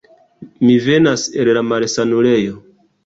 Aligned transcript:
Mi 0.69 0.77
venas 0.87 1.25
el 1.43 1.53
la 1.59 1.63
malsanulejo. 1.73 2.57